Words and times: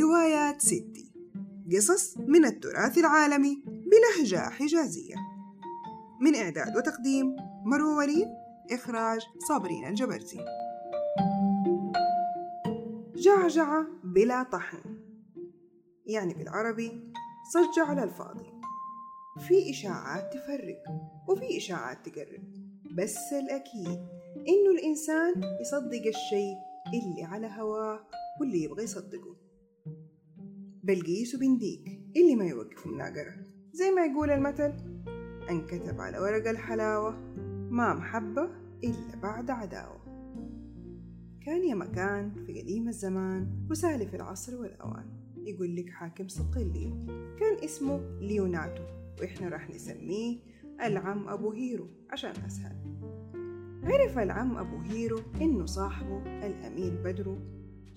روايات 0.00 0.60
ستي. 0.60 1.12
قصص 1.72 2.18
من 2.18 2.44
التراث 2.44 2.98
العالمي 2.98 3.62
بلهجة 3.66 4.50
حجازية. 4.50 5.14
من 6.20 6.34
إعداد 6.34 6.76
وتقديم 6.76 7.36
مروة 7.64 7.96
وليد 7.96 8.28
إخراج 8.70 9.20
صابرين 9.48 9.86
الجبرتي 9.86 10.44
جعجعة 13.16 13.86
بلا 14.04 14.42
طحن. 14.42 14.78
يعني 16.06 16.34
بالعربي 16.34 17.12
صج 17.52 17.88
على 17.88 18.04
الفاضي. 18.04 18.52
في 19.48 19.70
إشاعات 19.70 20.32
تفرق 20.34 20.82
وفي 21.28 21.56
إشاعات 21.56 22.08
تقرب. 22.08 22.42
بس 22.96 23.32
الأكيد 23.32 23.98
إنه 24.36 24.70
الإنسان 24.78 25.42
يصدق 25.60 26.06
الشيء 26.06 26.56
اللي 26.94 27.24
على 27.24 27.46
هواه 27.46 28.00
واللي 28.40 28.62
يبغى 28.62 28.84
يصدقه. 28.84 29.45
بلقيس 30.86 31.34
وبنديك 31.34 32.00
اللي 32.16 32.36
ما 32.36 32.44
يوقفوا 32.44 32.92
مناقرة 32.92 33.34
زي 33.72 33.90
ما 33.90 34.04
يقول 34.04 34.30
المثل 34.30 34.72
انكتب 35.50 36.00
على 36.00 36.18
ورق 36.18 36.48
الحلاوة 36.48 37.10
ما 37.70 37.94
محبة 37.94 38.50
إلا 38.84 39.16
بعد 39.22 39.50
عداوة. 39.50 40.04
كان 41.46 41.68
يا 41.68 41.74
مكان 41.74 42.44
في 42.46 42.60
قديم 42.60 42.88
الزمان 42.88 43.66
وسالف 43.70 44.14
العصر 44.14 44.56
والأوان. 44.60 45.04
يقول 45.36 45.76
لك 45.76 45.90
حاكم 45.90 46.28
صقلي 46.28 47.06
كان 47.40 47.64
اسمه 47.64 48.18
ليوناتو 48.20 48.82
وإحنا 49.20 49.48
راح 49.48 49.70
نسميه 49.70 50.38
العم 50.82 51.28
أبو 51.28 51.52
هيرو 51.52 51.88
عشان 52.10 52.32
أسهل. 52.46 52.76
عرف 53.82 54.18
العم 54.18 54.56
أبو 54.56 54.76
هيرو 54.76 55.18
إنه 55.40 55.66
صاحبه 55.66 56.46
الأمير 56.46 57.02
بدرو 57.04 57.38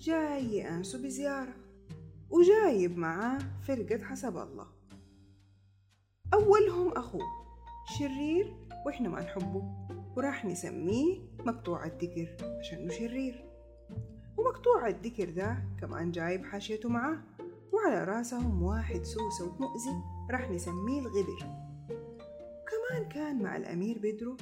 جاي 0.00 0.56
يأنسه 0.56 1.02
بزيارة. 1.02 1.59
وجايب 2.30 2.98
معاه 2.98 3.38
فرقة 3.62 4.04
حسب 4.04 4.36
الله. 4.36 4.66
أولهم 6.34 6.92
أخوه 6.92 7.26
شرير 7.98 8.54
وإحنا 8.86 9.08
ما 9.08 9.20
نحبه 9.20 9.62
وراح 10.16 10.44
نسميه 10.44 11.18
مقطوع 11.46 11.86
الذكر 11.86 12.36
عشانه 12.58 12.92
شرير. 12.92 13.44
ومقطوع 14.36 14.88
الذكر 14.88 15.30
ده 15.30 15.58
كمان 15.80 16.10
جايب 16.10 16.44
حاشيته 16.44 16.88
معاه 16.88 17.18
وعلى 17.72 18.04
راسهم 18.04 18.62
واحد 18.62 19.02
سوسة 19.02 19.44
ومؤذي 19.44 20.02
راح 20.30 20.50
نسميه 20.50 21.00
الغبر 21.00 21.38
وكمان 21.90 23.08
كان 23.08 23.42
مع 23.42 23.56
الأمير 23.56 23.98
بدرو 23.98 24.36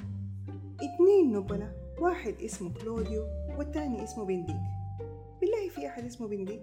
اتنين 0.81 1.33
نبلاء 1.37 1.75
واحد 1.99 2.35
اسمه 2.41 2.73
كلوديو 2.73 3.23
والتاني 3.57 4.03
اسمه 4.03 4.25
بنديك. 4.25 4.55
بالله 5.41 5.69
في 5.69 5.87
أحد 5.87 6.03
اسمه 6.05 6.27
بنديك؟ 6.27 6.61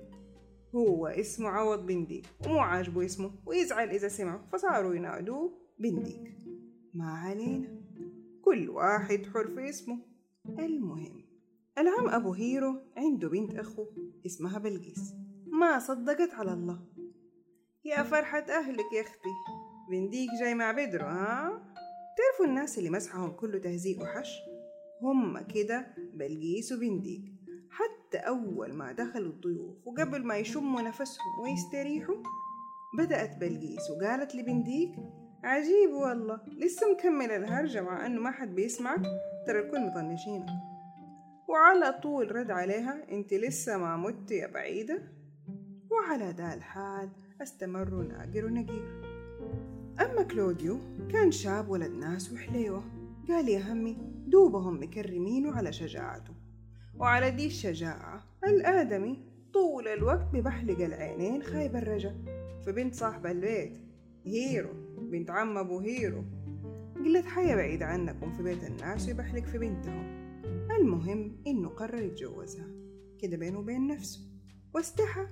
هو 0.77 1.07
اسمه 1.07 1.49
عوض 1.49 1.87
بنديك 1.87 2.27
ومو 2.47 2.59
عاجبه 2.59 3.05
اسمه 3.05 3.31
ويزعل 3.47 3.91
إذا 3.91 4.09
سمعه 4.09 4.49
فصاروا 4.53 4.95
ينادوه 4.95 5.53
بنديك 5.79 6.39
ما 6.95 7.11
علينا 7.11 7.69
كل 8.45 8.71
واحد 8.71 9.27
حر 9.27 9.55
في 9.55 9.69
اسمه. 9.69 9.99
المهم 10.49 11.25
العم 11.79 12.09
أبو 12.09 12.33
هيرو 12.33 12.81
عنده 12.97 13.29
بنت 13.29 13.55
أخو 13.55 13.87
اسمها 14.27 14.59
بلقيس. 14.59 15.15
ما 15.47 15.79
صدقت 15.79 16.35
على 16.35 16.53
الله. 16.53 16.87
يا 17.85 18.03
فرحة 18.03 18.39
أهلك 18.39 18.93
يا 18.93 19.01
أختي. 19.01 19.35
بنديك 19.91 20.31
جاي 20.41 20.55
مع 20.55 20.73
بدرو 20.73 21.07
ها؟ 21.07 21.49
تعرفوا 22.17 22.47
الناس 22.47 22.79
اللي 22.79 22.91
مسحهم 22.91 23.31
كله 23.31 23.59
تهزيء 23.59 24.03
وحش؟ 24.03 24.29
هم 25.03 25.39
كده 25.39 25.95
بلقيس 26.15 26.73
وبنديك 26.73 27.36
أول 28.17 28.73
ما 28.73 28.93
دخلوا 28.93 29.33
الضيوف 29.33 29.77
وقبل 29.87 30.27
ما 30.27 30.37
يشموا 30.37 30.83
نفسهم 30.83 31.41
ويستريحوا 31.43 32.17
بدأت 32.99 33.37
بلقيس 33.37 33.91
وقالت 33.91 34.35
لبنديك 34.35 34.97
عجيب 35.45 35.91
والله 35.91 36.41
لسه 36.47 36.93
مكمل 36.93 37.31
الهرجة 37.31 37.83
مع 37.83 38.07
أنه 38.07 38.21
ما 38.21 38.31
حد 38.31 38.55
بيسمعك 38.55 39.03
ترى 39.47 39.59
الكل 39.59 39.81
مطنشينك 39.81 40.47
وعلى 41.49 42.01
طول 42.03 42.37
رد 42.37 42.51
عليها 42.51 43.11
أنت 43.13 43.35
لسه 43.35 43.79
ما 43.79 43.97
مت 43.97 44.31
يا 44.31 44.47
بعيدة. 44.47 45.03
وعلى 45.91 46.31
ذا 46.31 46.55
الحال 46.55 47.11
استمروا 47.43 48.03
ناقر 48.03 48.45
ونقير. 48.45 49.03
أما 50.01 50.23
كلوديو 50.23 50.79
كان 51.13 51.31
شاب 51.31 51.69
ولد 51.69 51.91
ناس 51.91 52.33
وحليوة. 52.33 52.83
قال 53.29 53.49
يا 53.49 53.73
همي 53.73 53.97
دوبهم 54.27 54.83
مكرمينه 54.83 55.53
على 55.53 55.73
شجاعته. 55.73 56.35
وعلى 56.99 57.31
دي 57.31 57.47
الشجاعة 57.47 58.25
الآدمي 58.45 59.19
طول 59.53 59.89
الوقت 59.89 60.27
ببحلق 60.33 60.81
العينين 60.81 61.43
خايب 61.43 61.77
الرجا. 61.77 62.15
فبنت 62.67 62.95
صاحب 62.95 63.27
البيت 63.27 63.79
هيرو 64.27 64.71
بنت 64.99 65.31
عم 65.31 65.59
أبو 65.59 65.79
هيرو. 65.79 66.25
قلت 66.97 67.27
حياة 67.27 67.57
بعيد 67.57 67.83
عنكم 67.83 68.33
في 68.33 68.43
بيت 68.43 68.65
الناس 68.65 69.09
ويبحلق 69.09 69.45
في 69.45 69.59
بنتهم. 69.59 70.07
المهم 70.81 71.37
إنه 71.47 71.69
قرر 71.69 72.03
يتجوزها. 72.03 72.67
كده 73.19 73.37
بينه 73.37 73.59
وبين 73.59 73.87
نفسه. 73.87 74.21
واستحى 74.75 75.27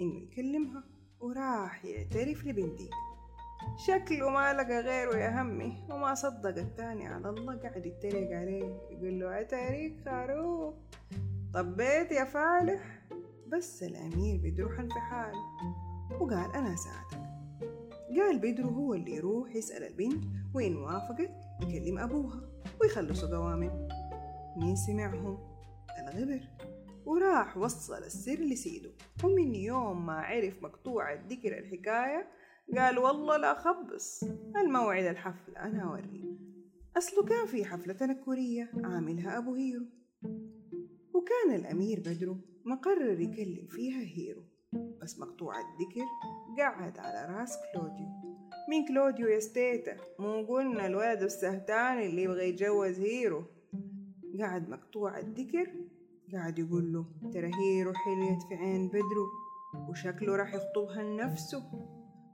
إنه 0.00 0.22
يكلمها 0.22 0.84
وراح 1.20 1.84
يعترف 1.84 2.46
لبنتيك 2.46 2.90
شكله 3.76 4.30
ما 4.30 4.52
لقى 4.52 4.80
غيره 4.80 5.16
يا 5.16 5.42
همي 5.42 5.84
وما 5.90 6.14
صدق 6.14 6.58
التاني 6.58 7.06
على 7.06 7.28
الله 7.28 7.56
قاعد 7.56 7.86
يتريق 7.86 8.30
عليه 8.38 8.80
يقول 8.90 9.20
له 9.20 9.40
أتاريك 9.40 9.96
خروف؟ 10.04 10.74
طبيت 11.54 12.12
يا 12.12 12.24
فالح؟ 12.24 13.02
بس 13.48 13.82
الأمير 13.82 14.40
بدروح 14.44 14.80
في 14.80 15.00
حاله 15.00 15.38
وقال 16.20 16.52
أنا 16.54 16.76
ساعدك. 16.76 17.30
قال 18.16 18.38
بدرو 18.38 18.68
هو 18.68 18.94
اللي 18.94 19.14
يروح 19.14 19.56
يسأل 19.56 19.84
البنت 19.84 20.24
وإن 20.54 20.76
وافقت؟ 20.76 21.30
يكلم 21.62 21.98
أبوها 21.98 22.40
ويخلصوا 22.80 23.36
قوامن 23.36 23.88
مين 24.56 24.76
سمعهم؟ 24.76 25.38
الغبر. 25.98 26.40
وراح 27.06 27.56
وصل 27.56 27.94
السر 27.98 28.40
لسيده 28.40 28.90
ومن 29.24 29.54
يوم 29.54 30.06
ما 30.06 30.12
عرف 30.12 30.62
مقطوع 30.62 31.12
الذكر 31.12 31.58
الحكاية 31.58 32.28
قال 32.76 32.98
والله 32.98 33.36
لا 33.36 33.54
خبص. 33.54 34.24
الموعد 34.56 35.04
الحفل 35.04 35.56
أنا 35.56 35.82
أوريه 35.82 36.30
أصله 36.96 37.24
كان 37.24 37.46
في 37.46 37.64
حفلة 37.64 37.92
تنكرية 37.94 38.70
عاملها 38.84 39.38
أبو 39.38 39.54
هيرو. 39.54 39.86
وكان 41.14 41.54
الأمير 41.54 42.00
بدرو 42.00 42.36
مقرر 42.64 43.20
يكلم 43.20 43.66
فيها 43.66 44.00
هيرو. 44.00 44.42
بس 45.02 45.18
مقطوع 45.18 45.54
الذكر 45.54 46.06
قعد 46.58 46.98
على 46.98 47.38
راس 47.38 47.56
كلوديو. 47.72 48.06
مين 48.68 48.88
كلوديو 48.88 49.26
يا 49.26 49.40
ستيتا 49.40 49.96
مو 50.18 50.46
قلنا 50.46 50.86
الولد 50.86 51.22
السهتان 51.22 52.02
اللي 52.02 52.22
يبغى 52.22 52.48
يتجوز 52.48 53.00
هيرو. 53.00 53.44
قعد 54.40 54.68
مقطوع 54.68 55.18
الذكر 55.18 55.74
قاعد 56.32 56.58
يقول 56.58 56.92
له 56.92 57.04
ترى 57.32 57.50
هيرو 57.54 57.92
حليت 57.92 58.42
في 58.48 58.54
عين 58.54 58.88
بدرو 58.88 59.26
وشكله 59.88 60.36
راح 60.36 60.54
يخطبها 60.54 61.02
لنفسه. 61.02 61.62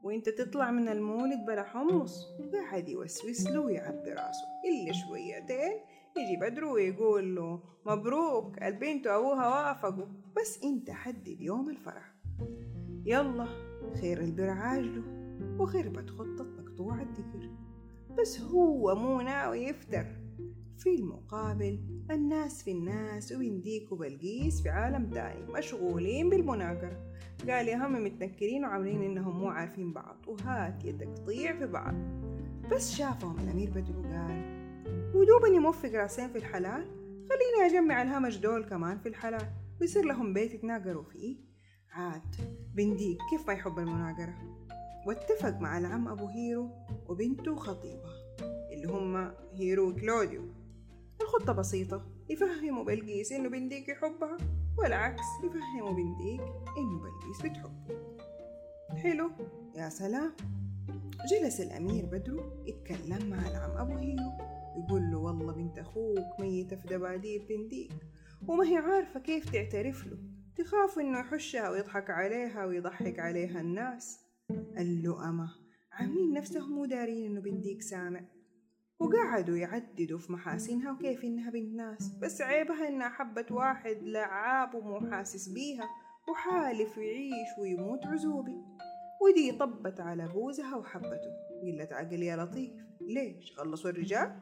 وانت 0.06 0.28
تطلع 0.28 0.70
من 0.70 0.88
المولد 0.88 1.46
بلا 1.46 1.62
حمص. 1.62 2.26
قاعد 2.52 2.88
يوسوس 2.88 3.46
له 3.46 3.60
ويعبي 3.60 4.10
راسه. 4.10 4.46
إلا 4.64 4.92
شويتين 4.92 5.80
يجي 6.16 6.36
بدرو 6.40 6.74
ويقول 6.74 7.36
له 7.36 7.62
مبروك 7.86 8.62
البنت 8.62 9.06
وأبوها 9.06 9.48
وافقوا. 9.48 10.06
بس 10.36 10.60
انت 10.64 10.90
حدد 10.90 11.40
يوم 11.40 11.70
الفرح. 11.70 12.14
يلا 13.06 13.46
خير 14.00 14.20
البر 14.20 14.50
عاجله 14.50 15.02
وخربت 15.58 16.10
خطة 16.10 16.44
مقطوع 16.44 17.02
الذكر 17.02 17.50
بس 18.18 18.40
هو 18.40 18.94
مو 18.94 19.20
ناوي 19.20 19.58
يفتر 19.58 20.06
في 20.78 20.94
المقابل 20.94 21.80
الناس 22.10 22.62
في 22.62 22.70
الناس 22.70 23.32
وبنديك 23.32 23.92
وبلقيس 23.92 24.62
في 24.62 24.68
عالم 24.68 25.10
تاني 25.10 25.52
مشغولين 25.52 26.30
بالمناقرة. 26.30 27.12
قال 27.48 27.68
يا 27.68 27.86
هم 27.86 28.04
متنكرين 28.04 28.64
وعاملين 28.64 29.02
إنهم 29.02 29.38
مو 29.38 29.48
عارفين 29.48 29.92
بعض 29.92 30.16
وهات 30.26 30.84
يدك 30.84 31.08
تضيع 31.16 31.58
في 31.58 31.66
بعض. 31.66 31.94
بس 32.72 32.92
شافهم 32.92 33.38
الأمير 33.38 33.70
بدرو 33.70 34.02
قال 34.02 34.56
ودوبني 35.14 35.58
موفق 35.58 35.90
راسين 35.94 36.28
في 36.28 36.38
الحلال 36.38 36.84
خليني 37.28 37.70
أجمع 37.70 38.02
الهمج 38.02 38.38
دول 38.38 38.64
كمان 38.64 38.98
في 38.98 39.08
الحلال 39.08 39.48
ويصير 39.80 40.04
لهم 40.04 40.32
بيت 40.32 40.54
يتناقروا 40.54 41.04
فيه. 41.04 41.36
عاد 41.92 42.34
بنديك 42.74 43.18
كيف 43.30 43.46
ما 43.46 43.52
يحب 43.52 43.78
المناقرة. 43.78 44.34
واتفق 45.06 45.60
مع 45.60 45.78
العم 45.78 46.08
أبو 46.08 46.26
هيرو 46.26 46.70
وبنته 47.08 47.56
خطيبة 47.56 48.10
اللي 48.72 48.88
هم 48.88 49.32
هيرو 49.54 49.88
وكلوديو 49.88 50.42
الخطة 51.26 51.52
بسيطة. 51.52 52.06
يفهموا 52.28 52.84
بلقيس 52.84 53.32
إنه 53.32 53.48
بنديك 53.48 53.88
يحبها 53.88 54.36
والعكس 54.78 55.22
يفهموا 55.44 55.92
بنديك 55.92 56.40
إنه 56.78 57.00
بلقيس 57.00 57.42
بتحبه 57.44 58.16
حلو؟ 58.96 59.30
يا 59.76 59.88
سلام. 59.88 60.32
جلس 61.30 61.60
الأمير 61.60 62.06
بدرو 62.06 62.42
يتكلم 62.66 63.30
مع 63.30 63.48
العم 63.48 63.70
أبو 63.70 63.96
هيرو 63.96 64.32
يقول 64.76 65.10
له 65.10 65.18
والله 65.18 65.52
بنت 65.52 65.78
أخوك 65.78 66.40
ميتة 66.40 66.76
في 66.76 66.88
دباديب 66.88 67.46
بنديك 67.48 67.92
وما 68.48 68.64
هي 68.64 68.76
عارفة 68.76 69.20
كيف 69.20 69.50
تعترف 69.50 70.06
له. 70.06 70.18
تخاف 70.56 70.98
إنه 70.98 71.18
يحشها 71.18 71.70
ويضحك 71.70 72.10
عليها 72.10 72.66
ويضحك 72.66 73.18
عليها 73.18 73.60
الناس. 73.60 74.18
اللؤمة 74.78 75.50
عاملين 75.92 76.32
نفسهم 76.32 76.72
مو 76.72 76.84
دارين 76.84 77.30
إنه 77.30 77.40
بنديك 77.40 77.82
سامع. 77.82 78.20
وقعدوا 79.00 79.56
يعددوا 79.56 80.18
في 80.18 80.32
محاسنها 80.32 80.92
وكيف 80.92 81.24
إنها 81.24 81.50
بنت 81.50 81.74
ناس. 81.74 82.18
بس 82.22 82.40
عيبها 82.40 82.88
إنها 82.88 83.08
حبت 83.08 83.52
واحد 83.52 83.96
لعاب 84.02 84.74
ومو 84.74 85.10
حاسس 85.10 85.48
بيها 85.48 85.88
وحالف 86.28 86.96
يعيش 86.96 87.48
ويموت 87.60 88.06
عزوبي. 88.06 88.62
ودي 89.22 89.52
طبت 89.52 90.00
على 90.00 90.28
بوزها 90.28 90.76
وحبته. 90.76 91.32
قلت 91.62 91.92
عقل 91.92 92.22
يا 92.22 92.36
لطيف 92.36 92.72
ليش؟ 93.00 93.52
خلصوا 93.56 93.90
الرجال؟ 93.90 94.40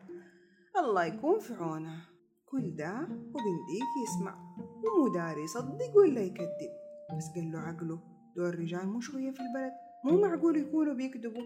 الله 0.78 1.04
يكون 1.04 1.38
في 1.38 1.54
عونها 1.54 2.00
كل 2.46 2.76
ده 2.76 3.00
وبنديك 3.02 3.92
يسمع. 4.04 4.38
ومو 4.58 5.14
داري 5.14 5.44
يصدق 5.44 5.96
ولا 5.96 6.20
يكذب. 6.20 6.72
بس 7.16 7.24
قال 7.34 7.52
له 7.52 7.58
عقله 7.58 7.98
دول 8.36 8.48
الرجال 8.48 8.86
مو 8.86 9.00
شوية 9.00 9.30
في 9.30 9.40
البلد 9.40 9.72
مو 10.04 10.20
معقول 10.20 10.56
يكونوا 10.56 10.94
بيكذبوا. 10.94 11.42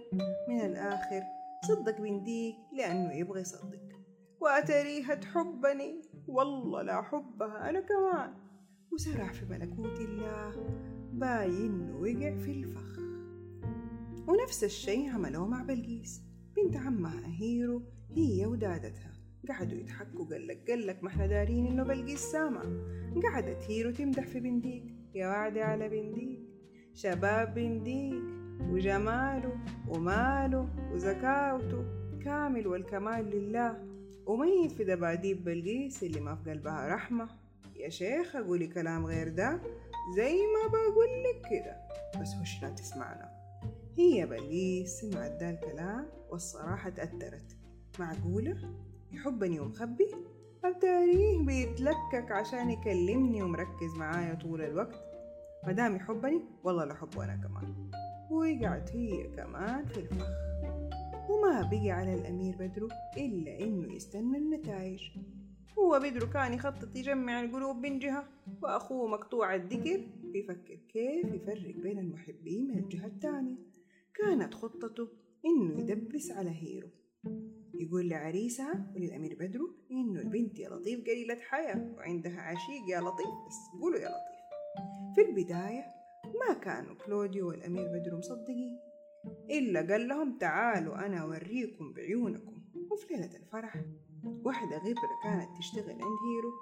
من 0.49 0.61
الآخر 0.61 1.23
صدق 1.65 2.01
بنديك 2.01 2.57
لأنه 2.73 3.13
يبغى 3.13 3.41
يصدق 3.41 3.89
وأتريها 4.41 5.15
تحبني 5.15 6.03
والله 6.29 6.83
لا 6.83 7.03
حبها 7.03 7.71
أنا 7.71 7.81
كمان. 7.81 8.35
وسرح 8.93 9.33
في 9.33 9.45
ملكوت 9.45 10.01
الله 10.01 10.53
باين 11.13 11.91
وقع 11.91 12.37
في 12.37 12.51
الفخ. 12.51 12.99
ونفس 14.29 14.65
الشي 14.65 15.09
عملوه 15.09 15.49
مع 15.49 15.63
بلقيس. 15.63 16.23
بنت 16.57 16.77
عمها 16.77 17.27
هيرو 17.41 17.83
هي 18.17 18.47
ودادتها. 18.47 19.13
قعدوا 19.49 19.79
يضحكوا 19.79 20.25
قالك 20.25 20.71
قالك 20.71 21.03
ما 21.03 21.09
إحنا 21.09 21.27
دارين 21.27 21.67
إنه 21.67 21.83
بلقيس 21.83 22.21
سامع. 22.21 22.63
قعدت 23.23 23.63
هيرو 23.63 23.91
تمدح 23.91 24.27
في 24.27 24.41
بنديك. 24.41 24.85
يا 25.15 25.29
وعدي 25.29 25.63
على 25.63 25.89
بنديك. 25.89 26.41
شباب 26.95 27.55
بنديك. 27.55 28.38
وجماله 28.61 29.53
وماله 29.89 30.69
وزكاوته 30.93 31.85
كامل 32.25 32.67
والكمال 32.67 33.31
لله. 33.31 33.85
وميت 34.27 34.73
في 34.73 34.85
دباديب 34.85 35.45
بلقيس 35.45 36.03
اللي 36.03 36.21
ما 36.21 36.35
في 36.37 36.51
قلبها 36.51 36.95
رحمة؟ 36.95 37.29
يا 37.77 37.89
شيخ 37.89 38.37
أقولي 38.37 38.67
كلام 38.67 39.07
غير 39.07 39.29
ده؟ 39.29 39.61
زي 40.17 40.33
ما 40.37 40.69
بقول 40.69 41.09
لك 41.25 41.51
كده. 41.51 41.77
بس 42.23 42.29
وش 42.41 42.63
لا 42.63 42.71
تسمعنا؟ 42.71 43.31
هي 43.99 44.27
بلقيس 44.27 44.91
سمعت 45.01 45.31
ده 45.31 45.51
الكلام 45.51 46.07
والصراحة 46.31 46.91
تأثرت. 46.91 47.57
معقولة؟ 48.01 48.75
يحبني 49.13 49.61
ومخبي؟ 49.61 50.09
أتاريه 50.65 51.39
بيتلكك 51.39 52.33
عشان 52.33 52.71
يكلمني 52.71 53.43
ومركز 53.43 53.95
معايا 53.97 54.35
طول 54.35 54.63
الوقت؟ 54.63 55.01
مدام 55.67 55.97
يحبني 55.97 56.41
والله 56.65 56.85
لحبه 56.85 57.25
أنا 57.25 57.37
كمان. 57.37 57.91
وقعت 58.31 58.97
هي 58.97 59.29
كمان 59.37 59.87
في 59.87 60.01
الفخ. 60.01 60.29
وما 61.31 61.63
بقي 61.71 61.91
على 61.91 62.15
الأمير 62.15 62.57
بدرو 62.57 62.89
إلا 63.17 63.61
إنه 63.61 63.95
يستنى 63.95 64.39
النتائج. 64.39 65.01
هو 65.79 66.01
بدرو 66.03 66.31
كان 66.31 66.55
يخطط 66.55 66.97
يجمع 66.97 67.41
القلوب 67.41 67.77
من 67.77 67.99
جهة 67.99 68.29
وأخوه 68.63 69.09
مقطوع 69.09 69.55
الذكر 69.55 70.07
بيفكر 70.23 70.79
كيف 70.89 71.35
يفرق 71.35 71.77
بين 71.77 71.99
المحبين 71.99 72.69
من 72.69 72.79
الجهة 72.79 73.07
الثانية. 73.07 73.57
كانت 74.15 74.55
خطته 74.55 75.09
إنه 75.47 75.81
يدبس 75.81 76.31
على 76.31 76.51
هيرو. 76.51 76.89
يقول 77.75 78.09
لعريسها 78.09 78.93
وللأمير 78.95 79.37
بدرو 79.41 79.71
إنه 79.91 80.21
البنت 80.21 80.59
يا 80.59 80.69
لطيف 80.69 81.01
قليلة 81.01 81.35
حياة 81.35 81.95
وعندها 81.97 82.41
عشيق 82.41 82.83
يا 82.91 83.01
لطيف 83.01 83.27
بس 83.47 83.81
قولوا 83.81 83.99
يا 83.99 84.09
لطيف. 84.09 84.39
في 85.15 85.31
البداية 85.31 85.98
ما 86.25 86.55
كانوا 86.55 86.95
كلوديو 86.95 87.49
والأمير 87.49 87.89
بدرو 87.89 88.19
مصدقين 88.19 88.79
إلا 89.51 89.93
قال 89.93 90.09
لهم 90.09 90.39
تعالوا 90.39 91.07
أنا 91.07 91.19
أوريكم 91.19 91.93
بعيونكم. 91.93 92.63
وفي 92.91 93.15
ليلة 93.15 93.37
الفرح 93.37 93.77
واحدة 94.25 94.77
غبرة 94.77 95.19
كانت 95.25 95.59
تشتغل 95.59 95.91
عند 95.91 96.03
هيرو 96.03 96.53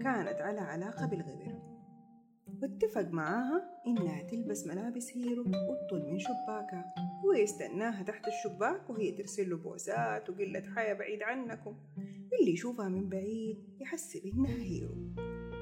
كانت 0.00 0.40
على 0.40 0.60
علاقة 0.60 1.06
بالغبر. 1.06 1.60
واتفق 2.62 3.08
معاها 3.10 3.82
إنها 3.86 4.22
تلبس 4.22 4.66
ملابس 4.66 5.16
هيرو 5.16 5.42
وتطل 5.42 6.10
من 6.10 6.18
شباكها 6.18 6.94
هو 7.24 7.32
يستناها 7.32 8.02
تحت 8.02 8.26
الشباك 8.28 8.90
وهي 8.90 9.12
ترسل 9.12 9.50
له 9.50 9.56
بوسات 9.56 10.30
وقلة 10.30 10.62
حياة 10.74 10.94
بعيد 10.94 11.22
عنكم. 11.22 11.76
اللي 12.40 12.52
يشوفها 12.52 12.88
من 12.88 13.08
بعيد 13.08 13.76
يحسب 13.80 14.26
إنها 14.26 14.56
هيرو 14.56 14.94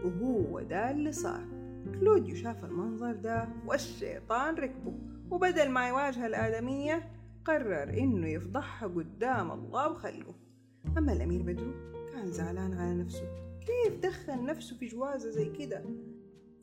وهو 0.04 0.60
ده 0.60 0.90
اللي 0.90 1.12
صار. 1.12 1.68
كلوديو 2.00 2.34
شاف 2.34 2.64
المنظر 2.64 3.12
ده 3.12 3.48
والشيطان 3.66 4.54
ركبه. 4.54 4.92
وبدل 5.30 5.69
ما 5.69 5.88
يواجه 5.88 6.26
الآدمية 6.26 7.10
قرر 7.44 7.98
إنه 7.98 8.28
يفضحها 8.28 8.88
قدام 8.88 9.50
الله 9.50 9.90
وخلقه. 9.90 10.34
أما 10.98 11.12
الأمير 11.12 11.42
بدرو 11.42 11.72
كان 12.12 12.32
زعلان 12.32 12.72
على 12.72 12.94
نفسه. 12.94 13.25
كيف 13.60 14.00
دخل 14.02 14.44
نفسه 14.44 14.76
في 14.76 14.86
جوازة 14.86 15.30
زي 15.30 15.48
كده؟ 15.48 15.84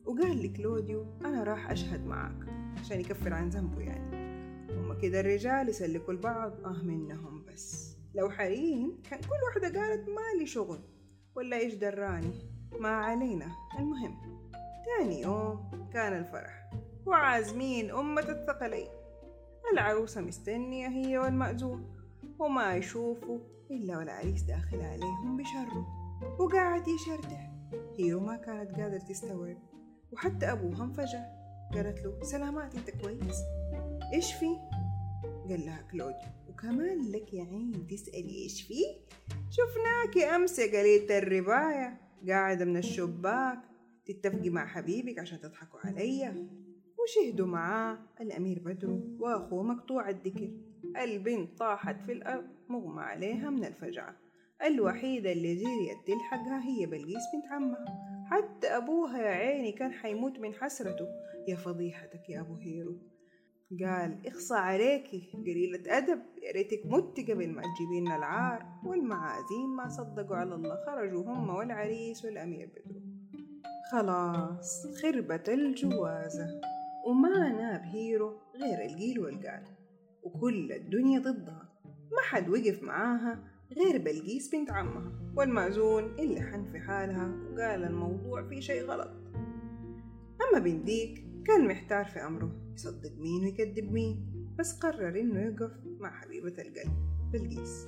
وقال 0.04 0.42
لكلوديو 0.42 1.06
أنا 1.24 1.44
راح 1.44 1.70
أشهد 1.70 2.06
معاك 2.06 2.48
عشان 2.80 3.00
يكفر 3.00 3.32
عن 3.32 3.48
ذنبه 3.48 3.80
يعني. 3.80 4.36
هما 4.70 4.94
كده 4.94 5.20
الرجال 5.20 5.68
يسلكوا 5.68 6.12
البعض 6.14 6.52
آه 6.64 6.82
منهم 6.82 7.44
بس. 7.44 7.96
لو 8.14 8.30
حريم 8.30 9.02
كان 9.10 9.20
كل 9.20 9.36
واحدة 9.48 9.80
قالت 9.80 10.08
مالي 10.08 10.46
شغل 10.46 10.78
ولا 11.34 11.56
إيش 11.56 11.74
دراني. 11.74 12.32
ما 12.80 12.88
علينا. 12.88 13.46
المهم 13.78 14.35
تاني 14.86 15.20
يوم 15.20 15.70
كان 15.92 16.12
الفرح 16.12 16.70
وعازمين 17.06 17.90
أمة 17.90 18.28
الثقلين. 18.28 18.88
العروسة 19.72 20.20
مستنية 20.20 20.88
هي 20.88 21.18
والمأذون 21.18 21.96
وما 22.38 22.76
يشوفوا 22.76 23.38
إلا 23.70 23.98
والعريس 23.98 24.42
داخل 24.42 24.80
عليهم 24.80 25.36
بشره 25.36 25.86
وقاعد 26.38 26.88
يشرتح 26.88 27.50
هيرو 27.98 28.20
ما 28.20 28.36
كانت 28.36 28.80
قادرة 28.80 28.98
تستوعب 28.98 29.56
وحتى 30.12 30.52
أبوها 30.52 30.84
انفجع 30.84 31.24
قالت 31.74 32.04
له 32.04 32.22
سلامات 32.22 32.74
أنت 32.74 32.90
كويس؟ 32.90 33.36
إيش 34.12 34.32
في؟ 34.34 34.46
قال 35.48 35.66
لها 35.66 35.82
كلوديو 35.92 36.28
وكمان 36.48 37.10
لك 37.10 37.34
يا 37.34 37.44
عين 37.44 37.86
تسألي 37.86 38.42
إيش 38.42 38.62
في؟ 38.62 38.82
شفناكي 39.50 40.24
أمس 40.24 40.58
يا 40.58 40.66
قليلة 40.66 41.18
الرباية 41.18 42.00
قاعدة 42.28 42.64
من 42.64 42.76
الشباك 42.76 43.58
تتفقي 44.06 44.50
مع 44.50 44.66
حبيبك 44.66 45.18
عشان 45.18 45.40
تضحكوا 45.40 45.80
عليا. 45.84 46.46
وشهدوا 46.98 47.46
معاه 47.46 47.98
الأمير 48.20 48.58
بدرو 48.58 49.00
وأخوه 49.20 49.62
مقطوع 49.62 50.08
الذكر. 50.08 50.50
البنت 51.02 51.58
طاحت 51.58 52.02
في 52.02 52.12
الأرض 52.12 52.44
مغمى 52.68 53.02
عليها 53.02 53.50
من 53.50 53.64
الفجعة. 53.64 54.16
الوحيدة 54.66 55.32
اللي 55.32 55.54
جريت 55.54 56.06
تلحقها 56.06 56.62
هي 56.68 56.86
بلقيس 56.86 57.22
بنت 57.34 57.52
عمها. 57.52 57.84
حتى 58.30 58.66
أبوها 58.66 59.18
يا 59.18 59.30
عيني 59.30 59.72
كان 59.72 59.92
حيموت 59.92 60.38
من 60.38 60.54
حسرته. 60.54 61.06
يا 61.48 61.56
فضيحتك 61.56 62.28
يا 62.28 62.40
أبو 62.40 62.54
هيرو. 62.54 62.96
قال 63.84 64.26
اخصى 64.26 64.54
عليكي 64.54 65.32
قليلة 65.34 65.98
أدب. 65.98 66.22
يا 66.42 66.52
ريتك 66.52 66.86
مت 66.86 67.30
قبل 67.30 67.48
ما 67.48 67.62
تجيبي 67.62 68.00
لنا 68.00 68.16
العار. 68.16 68.66
والمعازيم 68.86 69.76
ما 69.76 69.88
صدقوا 69.88 70.36
على 70.36 70.54
الله 70.54 70.84
خرجوا 70.86 71.24
هم 71.24 71.50
والعريس 71.50 72.24
والأمير 72.24 72.66
بدرو 72.66 73.05
خلاص 73.92 74.86
خربت 75.02 75.48
الجوازة 75.48 76.60
وما 77.06 77.52
ناب 77.52 77.80
هيرو 77.80 78.40
غير 78.54 78.90
القيل 78.90 79.20
والقال. 79.20 79.64
وكل 80.22 80.72
الدنيا 80.72 81.18
ضدها. 81.20 81.68
ما 81.84 82.22
حد 82.22 82.48
وقف 82.48 82.82
معاها 82.82 83.44
غير 83.76 83.98
بلقيس 83.98 84.54
بنت 84.54 84.70
عمها. 84.70 85.12
والمأذون 85.36 86.04
اللي 86.04 86.40
حن 86.40 86.64
في 86.64 86.78
حالها 86.78 87.32
وقال 87.52 87.84
الموضوع 87.84 88.48
فيه 88.48 88.60
شي 88.60 88.80
غلط. 88.80 89.10
أما 90.48 90.64
بنديك 90.64 91.26
كان 91.46 91.68
محتار 91.68 92.04
في 92.04 92.18
أمره. 92.18 92.72
يصدق 92.74 93.12
مين 93.18 93.44
ويكذب 93.44 93.92
مين. 93.92 94.32
بس 94.58 94.78
قرر 94.78 95.20
إنه 95.20 95.40
يقف 95.40 95.72
مع 96.00 96.20
حبيبة 96.20 96.54
القلب 96.62 96.92
بلقيس. 97.32 97.86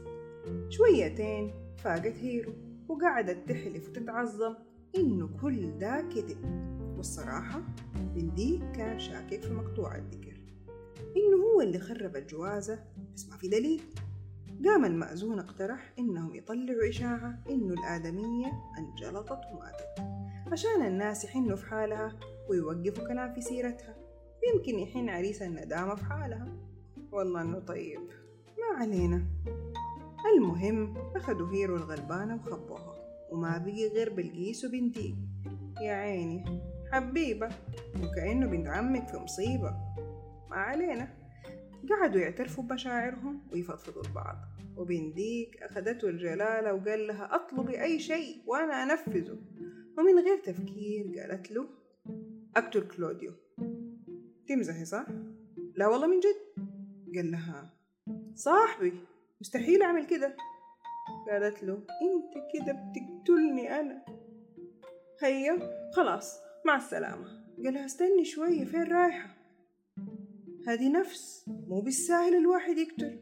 شويتين 0.69 1.75
فاقت 1.79 2.17
هيرو 2.17 2.53
وقعدت 2.89 3.49
تحلف 3.49 3.89
وتتعظم. 3.89 4.68
إنه 4.97 5.29
كل 5.43 5.79
ده 5.79 6.01
كذب 6.15 6.69
والصراحة 6.97 7.63
بنديك 8.15 8.63
كان 8.73 8.99
شاكك 8.99 9.43
في 9.43 9.53
مقطوع 9.53 9.97
الذكر. 9.97 10.41
إنه 11.17 11.37
هو 11.37 11.61
اللي 11.61 11.79
خرب 11.79 12.17
الجوازة. 12.17 12.85
بس 13.15 13.29
ما 13.29 13.37
في 13.37 13.49
دليل. 13.49 13.83
قام 14.65 14.85
المأذون 14.85 15.39
اقترح 15.39 15.95
إنهم 15.99 16.35
يطلعوا 16.35 16.89
إشاعة 16.89 17.43
إنه 17.51 17.75
الآدمية 17.75 18.53
أنجلطت 18.79 19.41
وماتت. 19.53 20.19
عشان 20.53 20.87
الناس 20.87 21.25
يحنوا 21.25 21.57
في 21.57 21.67
حالها 21.67 22.19
ويوقفوا 22.49 23.09
كلام 23.09 23.35
في 23.35 23.41
سيرتها. 23.41 23.97
يمكن 24.55 24.79
يحن 24.79 25.09
عريس 25.09 25.43
الندامة 25.43 25.95
في 25.95 26.05
حالها. 26.05 26.57
والله 27.13 27.43
إنه 27.43 27.59
طيب. 27.59 28.01
ما 28.59 28.79
علينا. 28.79 29.25
المهم 30.37 30.97
أخدوا 31.17 31.53
هيرو 31.53 31.77
الغلبانة 31.77 32.35
وخبوها. 32.35 32.98
وما 33.33 33.59
بقي 33.59 33.89
غير 33.89 34.15
بلقيس 34.15 34.65
وبنتي. 34.65 35.17
يا 35.81 35.93
عيني 35.93 36.45
حبيبة 36.93 37.49
وكأنه 38.03 38.47
بنت 38.47 38.67
عمك 38.67 39.09
في 39.09 39.17
مصيبة. 39.17 39.71
ما 40.51 40.57
علينا. 40.57 41.19
قعدوا 41.91 42.21
يعترفوا 42.21 42.65
بمشاعرهم 42.65 43.41
ويفضفضوا 43.53 44.03
لبعض. 44.03 44.37
وبنديك 44.77 45.63
أخدته 45.63 46.09
الجلالة 46.09 46.75
وقال 46.75 47.07
لها 47.07 47.35
أطلبي 47.35 47.83
أي 47.83 47.99
شيء 47.99 48.43
وأنا 48.47 48.83
أنفذه. 48.83 49.39
ومن 49.99 50.19
غير 50.25 50.39
تفكير 50.45 51.21
قالت 51.21 51.51
له 51.51 51.69
أقتل 52.57 52.89
كلوديو. 52.89 53.33
تمزحي 54.49 54.85
صح؟ 54.85 55.07
لا 55.77 55.89
والله 55.89 56.07
من 56.07 56.21
جد. 56.21 56.65
قال 57.17 57.31
لها 57.31 57.71
صاحبي 58.35 58.93
مستحيل 59.41 59.83
أعمل 59.83 60.07
كده. 60.07 60.37
قالت 61.29 61.63
له 61.63 61.75
أنت 61.75 62.35
كده 62.55 62.73
بتقتلني 62.73 63.81
أنا. 63.81 64.05
هيا 65.23 65.59
خلاص 65.97 66.41
مع 66.67 66.77
السلامة. 66.77 67.27
قال 67.65 67.75
لها 67.75 67.85
استني 67.85 68.25
شوية 68.25 68.65
فين 68.65 68.93
رايحة؟ 68.93 69.29
هذه 70.67 70.93
نفس 70.93 71.45
مو 71.49 71.81
بالساهل 71.81 72.35
الواحد 72.35 72.79
يقتل. 72.79 73.21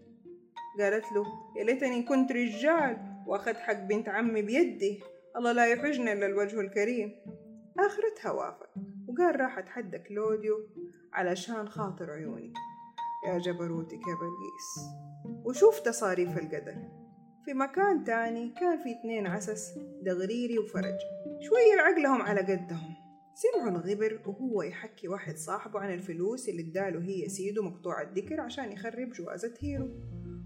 قالت 0.80 1.04
له 1.12 1.24
يا 1.58 1.64
ليتني 1.64 2.02
كنت 2.02 2.32
رجال 2.32 2.96
واخذ 3.26 3.54
حق 3.54 3.82
بنت 3.82 4.08
عمي 4.08 4.42
بيدي 4.42 5.02
الله 5.36 5.52
لا 5.52 5.66
يحجنا 5.66 6.12
إلا 6.12 6.26
الوجه 6.26 6.60
الكريم. 6.60 7.12
اخرتها 7.78 8.30
وافق 8.30 8.70
وقال 9.08 9.40
راح 9.40 9.58
اتحدى 9.58 9.98
كلوديو 9.98 10.56
علشان 11.12 11.68
خاطر 11.68 12.10
عيوني. 12.10 12.52
يا 13.28 13.38
جبروتك 13.38 13.92
يا 13.92 14.14
بلقيس. 14.14 14.90
وشوف 15.44 15.80
تصاريف 15.80 16.38
القدر. 16.38 17.05
في 17.46 17.54
مكان 17.54 18.04
تاني 18.04 18.54
كان 18.60 18.78
في 18.78 19.00
اتنين 19.00 19.26
عسس 19.26 19.78
دغريري 20.02 20.58
وفرج. 20.58 20.98
شوية 21.40 21.80
عقلهم 21.80 22.22
على 22.22 22.40
قدهم. 22.40 22.94
سمعوا 23.34 23.70
الغبر 23.70 24.20
وهو 24.26 24.62
يحكي 24.62 25.08
واحد 25.08 25.36
صاحبه 25.36 25.80
عن 25.80 25.94
الفلوس 25.94 26.48
اللي 26.48 26.62
اداله 26.62 27.00
هي 27.00 27.28
سيده 27.28 27.62
مقطوع 27.62 28.02
الذكر 28.02 28.40
عشان 28.40 28.72
يخرب 28.72 29.10
جوازة 29.12 29.54
هيرو. 29.60 29.88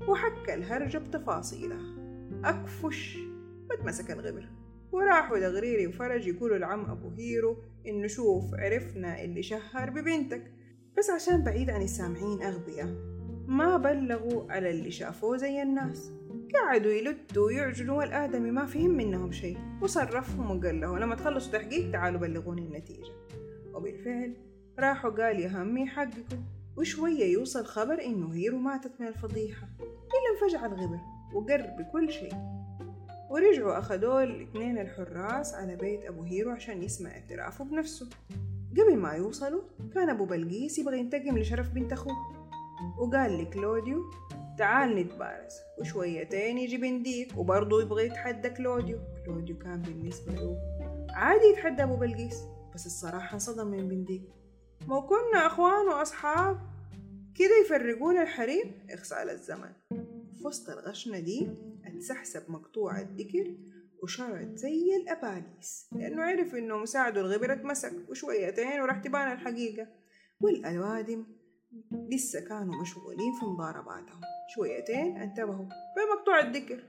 وحكى 0.09 0.54
الهرجة 0.54 0.99
بتفاصيلها 0.99 1.97
أكفش 2.45 3.19
بتمسك 3.71 4.11
الغبر. 4.11 4.49
وراحوا 4.92 5.38
دغريري 5.38 5.87
وفرج 5.87 6.26
يقولوا 6.26 6.59
لعم 6.59 6.90
أبو 6.90 7.09
هيرو 7.09 7.57
إنه 7.87 8.07
شوف 8.07 8.54
عرفنا 8.54 9.25
اللي 9.25 9.42
شهر 9.42 9.90
ببنتك. 9.90 10.52
بس 10.99 11.11
عشان 11.11 11.45
بعيد 11.45 11.71
عن 11.71 11.83
السامعين 11.83 12.42
أغبياء 12.42 12.88
ما 13.49 13.76
بلغوا 13.76 14.52
على 14.52 14.71
اللي 14.71 14.90
شافوه 14.90 15.37
زي 15.37 15.62
الناس. 15.62 16.19
قعدوا 16.54 16.92
يلدوا 16.92 17.47
ويعجنوا 17.47 17.99
والآدمي 17.99 18.50
ما 18.50 18.66
فهم 18.66 18.90
منهم 18.90 19.33
شيء. 19.33 19.59
وصرفهم 19.83 20.50
وقال 20.50 20.80
له 20.80 20.99
لما 20.99 21.14
تخلصوا 21.14 21.52
تحقيق 21.52 21.92
تعالوا 21.92 22.21
بلغوني 22.21 22.62
النتيجة. 22.62 23.12
وبالفعل 23.75 24.37
راحوا 24.78 25.11
قال 25.11 25.40
يا 25.40 25.49
همي 25.49 25.87
حققوا 25.87 26.38
وشوية 26.76 27.25
يوصل 27.25 27.64
خبر 27.64 28.02
إنه 28.04 28.35
هيرو 28.35 28.59
ماتت 28.59 28.92
من 29.00 29.07
الفضيحة. 29.07 29.69
إلا 29.80 30.45
انفجع 30.45 30.66
الغبر 30.66 30.99
وقر 31.35 31.66
بكل 31.78 32.12
شيء. 32.12 32.35
ورجعوا 33.30 33.78
أخدوا 33.78 34.23
الاثنين 34.23 34.78
الحراس 34.78 35.54
على 35.54 35.76
بيت 35.76 36.04
أبو 36.04 36.23
هيرو 36.23 36.50
عشان 36.50 36.83
يسمع 36.83 37.11
اعترافه 37.11 37.64
بنفسه. 37.64 38.09
قبل 38.73 38.97
ما 38.97 39.12
يوصلوا 39.12 39.62
كان 39.95 40.09
أبو 40.09 40.25
بلقيس 40.25 40.78
يبغى 40.78 40.99
ينتقم 40.99 41.38
لشرف 41.38 41.71
بنت 41.71 41.92
أخوه. 41.92 42.16
وقال 42.99 43.42
لكلوديو 43.42 44.11
تعال 44.61 44.97
نتبارز 44.97 45.55
وشويتين 45.79 46.59
يجي 46.59 46.76
بنديك 46.76 47.38
وبرضه 47.38 47.83
يبغى 47.83 48.07
يتحدى 48.07 48.50
كلوديو. 48.50 48.99
كلوديو 49.26 49.59
كان 49.59 49.83
بالنسبة 49.83 50.33
له 50.33 50.57
عادي 51.11 51.45
يتحدى 51.45 51.83
أبو 51.83 51.97
بلقيس 51.97 52.35
بس 52.75 52.87
الصراحة 52.87 53.35
انصدم 53.35 53.67
من 53.67 53.88
بنديك. 53.88 54.23
مو 54.88 55.07
كنا 55.07 55.47
أخوان 55.47 55.87
وأصحاب. 55.88 56.59
كده 57.35 57.50
يفرقون 57.64 58.19
الحريم؟ 58.19 58.87
على 59.12 59.33
الزمن 59.33 59.73
في 60.38 60.47
وسط 60.47 60.71
الغشنة 60.71 61.19
دي 61.19 61.49
اتسحسب 61.85 62.50
مقطوع 62.50 63.00
الذكر 63.00 63.55
وشرد 64.02 64.57
زي 64.57 64.97
الأباليس 64.97 65.88
لأنه 65.93 66.23
عرف 66.23 66.55
إنه 66.55 66.79
مساعده 66.79 67.21
الغبر 67.21 67.52
اتمسك 67.52 67.93
وشويتين 68.09 68.81
وراح 68.81 68.99
تبان 68.99 69.33
الحقيقة. 69.33 69.87
والأوادم 70.40 71.26
لسه 71.92 72.40
كانوا 72.48 72.80
مشغولين 72.82 73.32
في 73.40 73.44
مضارباتهم 73.46 74.20
شويتين 74.54 75.16
انتبهوا 75.16 75.66
بمقطوع 75.96 76.40
الذكر. 76.40 76.84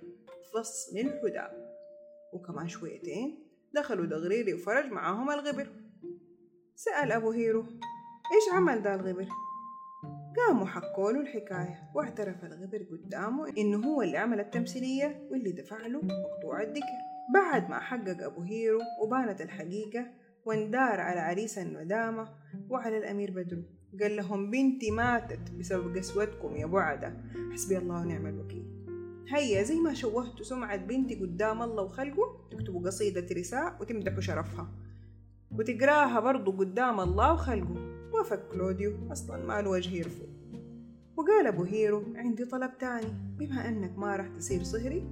فصل 0.53 0.97
الحداب 0.97 1.75
وكمان 2.33 2.67
شويتين 2.67 3.47
دخلوا 3.73 4.05
دغريري 4.05 4.53
وفرج 4.53 4.85
معاهم 4.85 5.31
الغبر. 5.31 5.67
سأل 6.75 7.11
أبو 7.11 7.31
هيرو 7.31 7.61
إيش 7.61 8.53
عمل 8.53 8.81
ده 8.81 8.95
الغبر؟ 8.95 9.27
قاموا 10.37 10.65
حكوا 10.65 11.11
له 11.11 11.19
الحكاية 11.21 11.91
واعترف 11.95 12.43
الغبر 12.43 12.87
قدامه 12.91 13.49
إنه 13.57 13.87
هو 13.87 14.01
اللي 14.01 14.17
عمل 14.17 14.39
التمثيلية 14.39 15.27
واللي 15.31 15.51
دفع 15.51 15.87
له 15.87 16.01
مقطوع 16.01 16.61
الذكر. 16.61 17.01
بعد 17.33 17.69
ما 17.69 17.79
حقق 17.79 18.23
أبو 18.23 18.41
هيرو 18.41 18.79
وبانت 19.03 19.41
الحقيقة 19.41 20.07
واندار 20.45 20.99
على 20.99 21.19
عريس 21.19 21.57
الندامة 21.57 22.29
وعلى 22.69 22.97
الأمير 22.97 23.31
بدرو 23.31 23.63
قال 23.99 24.15
لهم 24.15 24.51
بنتي 24.51 24.91
ماتت 24.91 25.51
بسبب 25.59 25.97
قسوتكم 25.97 26.55
يا 26.55 26.65
بعدة 26.65 27.13
حسبي 27.53 27.77
الله 27.77 28.01
ونعم 28.01 28.27
الوكيل. 28.27 28.65
هيا 29.29 29.63
زي 29.63 29.79
ما 29.79 29.93
شوهتوا 29.93 30.45
سمعة 30.45 30.77
بنتي 30.77 31.15
قدام 31.15 31.61
الله 31.61 31.83
وخلقه 31.83 32.47
تكتبوا 32.51 32.85
قصيدة 32.85 33.27
رساء 33.31 33.77
وتمدحوا 33.81 34.21
شرفها. 34.21 34.67
وتقراها 35.51 36.19
برضو 36.19 36.51
قدام 36.51 36.99
الله 36.99 37.33
وخلقه. 37.33 37.91
وافق 38.13 38.51
كلوديو 38.51 38.93
أصلا 39.11 39.45
ما 39.45 39.61
له 39.61 39.69
وجه 39.69 39.95
يرفض. 39.95 40.29
وقال 41.17 41.47
أبو 41.47 41.63
هيرو 41.63 42.03
عندي 42.15 42.45
طلب 42.45 42.77
تاني. 42.79 43.13
بما 43.37 43.67
أنك 43.67 43.97
ما 43.97 44.15
راح 44.15 44.27
تصير 44.27 44.63
صهري 44.63 45.03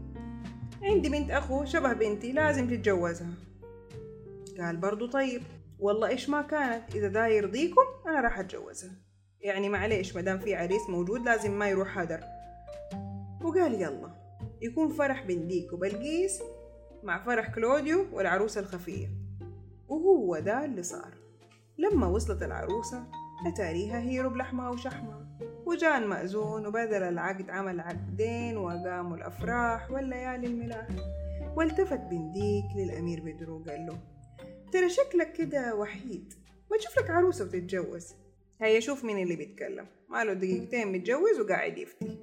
عندي 0.82 1.10
بنت 1.10 1.32
أخو 1.32 1.66
شبه 1.66 1.94
بنتي 1.94 2.32
لازم 2.32 2.68
تتجوزها. 2.68 3.34
قال 4.60 4.78
برضو 4.78 5.08
طيب. 5.08 5.42
والله 5.80 6.08
إيش 6.08 6.30
ما 6.30 6.42
كانت 6.42 6.96
إذا 6.96 7.08
دا 7.08 7.28
يرضيكم 7.28 7.82
أنا 8.08 8.22
راح 8.22 8.40
أتجوزها 8.40 8.92
يعني 9.42 9.70
معليش 9.70 10.16
مدام 10.16 10.40
في 10.40 10.56
عريس 10.56 10.90
موجود 10.90 11.22
لازم 11.22 11.60
ما 11.60 11.70
يروح 11.70 11.98
هدر. 11.98 12.24
وقال 13.42 13.74
يلا 13.74 14.12
يكون 14.62 14.90
فرح 14.90 15.24
بنديك 15.24 15.74
وبلقيس 15.74 16.42
مع 17.04 17.24
فرح 17.24 17.56
كلوديو 17.56 18.06
والعروسة 18.14 18.62
الخفية. 18.62 19.08
وهو 19.88 20.40
ده 20.40 20.66
اللي 20.66 20.84
صار. 20.84 21.14
لما 21.78 22.08
وصلت 22.08 22.44
العروسة 22.44 23.04
أتاريها 23.48 24.00
هيرو 24.00 24.30
بلحمها 24.30 24.70
وشحمها 24.70 25.28
وجان 25.66 26.08
مأذون 26.08 26.68
وبدل 26.68 27.04
العقد 27.04 27.50
عمل 27.50 27.80
عقدين 27.80 28.58
وقاموا 28.58 29.18
الأفراح 29.18 29.92
والليالي 29.92 30.48
الملاح. 30.48 30.88
والتفت 31.56 32.00
بنديك 32.00 32.66
للأمير 32.76 33.22
بدرو 33.26 33.64
قال 33.64 33.86
له 33.86 34.00
ترى 34.72 34.90
شكلك 34.90 35.34
كده 35.34 35.76
وحيد. 35.76 36.34
ما 36.72 36.78
تشوف 36.78 37.00
لك 37.00 37.10
عروسة 37.10 37.46
وتتجوز. 37.46 38.14
هيا 38.62 38.80
شوف 38.80 39.06
مين 39.06 39.24
اللي 39.24 39.36
بيتكلم. 39.36 39.88
ماله 40.10 40.34
دقيقتين 40.34 40.92
متجوز 40.92 41.40
وقاعد 41.40 41.78
يفتي. 41.78 42.18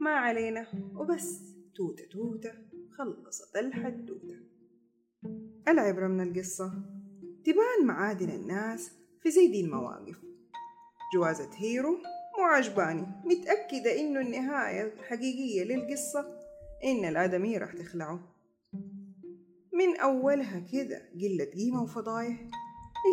ما 0.00 0.10
علينا. 0.10 0.66
وبس. 0.96 1.40
توتة 1.74 2.04
توتة. 2.04 2.52
خلصت 2.98 3.56
الحدوتة. 3.56 4.36
العبرة 5.68 6.06
من 6.06 6.20
القصة. 6.20 6.72
تبان 7.44 7.86
معادن 7.86 8.30
الناس 8.30 8.90
في 9.22 9.30
زي 9.30 9.46
دي 9.46 9.60
المواقف. 9.60 10.16
جوازة 11.14 11.50
هيرو 11.56 11.92
مو 12.38 12.44
عجباني. 12.44 13.06
متأكدة 13.24 14.00
إنه 14.00 14.20
النهاية 14.20 14.82
الحقيقية 14.82 15.64
للقصة 15.64 16.40
إن 16.84 17.04
الآدمية 17.04 17.58
راح 17.58 17.72
تخلعه. 17.72 18.20
من 19.80 19.96
أولها 19.96 20.60
كده 20.72 21.02
قلة 21.14 21.44
قيمة 21.44 21.82
وفضايح. 21.82 22.40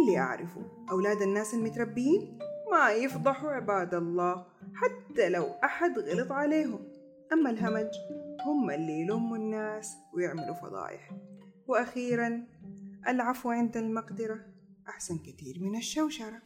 اللي 0.01 0.19
أعرفه 0.19 0.61
أولاد 0.91 1.21
الناس 1.21 1.53
المتربيين 1.53 2.39
ما 2.71 2.89
يفضحوا 2.89 3.49
عباد 3.49 3.93
الله 3.93 4.45
حتى 4.73 5.29
لو 5.29 5.43
أحد 5.63 5.99
غلط 5.99 6.31
عليهم. 6.31 6.79
أما 7.33 7.49
الهمج 7.49 7.89
هم 8.45 8.71
اللي 8.71 9.01
يلوموا 9.01 9.37
الناس 9.37 9.95
ويعملوا 10.13 10.53
فضايح. 10.53 11.11
وأخيرا 11.67 12.47
العفو 13.07 13.49
عند 13.49 13.77
المقدرة 13.77 14.39
أحسن 14.89 15.17
كتير 15.17 15.59
من 15.61 15.75
الشوشرة. 15.75 16.41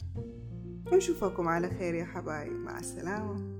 نشوفكم 0.92 1.48
على 1.48 1.68
خير 1.68 1.94
يا 1.94 2.04
حبايب. 2.04 2.52
مع 2.52 2.78
السلامة. 2.78 3.52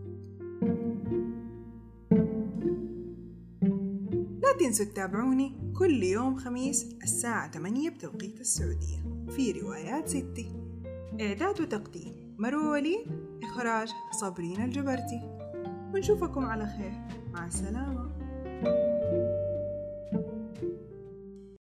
لا 4.43 4.59
تنسوا 4.61 4.87
تتابعوني 4.87 5.62
كل 5.83 6.03
يوم 6.03 6.37
خميس 6.37 6.97
الساعة 7.03 7.51
8 7.51 7.91
بتوقيت 7.91 8.41
السعودية. 8.41 9.27
في 9.31 9.53
روايات 9.53 10.09
ستي 10.09 10.53
إعداد 11.21 11.61
وتقديم. 11.61 12.37
مروة 12.39 12.71
ولي 12.71 13.07
إخراج 13.43 13.89
صابرين 14.21 14.65
الجبرتي. 14.65 15.41
ونشوفكم 15.95 16.45
على 16.45 16.67
خير. 16.67 16.93
مع 17.33 17.47
السلامة. 17.47 18.22